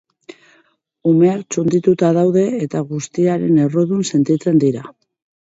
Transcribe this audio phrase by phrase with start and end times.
[1.11, 4.85] Umeak txundituta daude eta guztiaren errudun sentitzen dira.